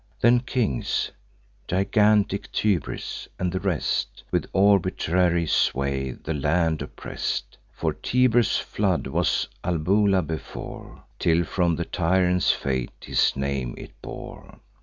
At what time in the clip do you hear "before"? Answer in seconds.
10.25-11.03